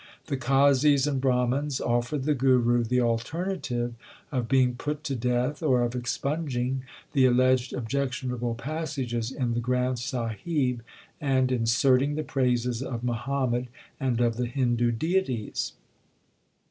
The 0.25 0.35
qazis 0.35 1.05
and 1.05 1.21
Brahmans 1.21 1.79
offered 1.79 2.23
the 2.23 2.33
Guru 2.33 2.83
the 2.83 2.99
alternative 3.01 3.93
of 4.31 4.47
being 4.49 4.73
put 4.73 5.03
to 5.03 5.15
death 5.15 5.61
or 5.61 5.83
of 5.83 5.93
expunging 5.95 6.81
the 7.13 7.25
alleged 7.27 7.71
objectionable 7.71 8.55
passages 8.55 9.31
in 9.31 9.53
the 9.53 9.59
Granth 9.61 9.99
Sahib 9.99 10.81
and 11.21 11.51
inserting 11.51 12.15
the 12.15 12.23
praises 12.23 12.81
of 12.81 13.03
Muhammad 13.03 13.67
and 13.99 14.19
of 14.21 14.37
the 14.37 14.47
Hindu 14.47 14.89
deities. 14.89 15.73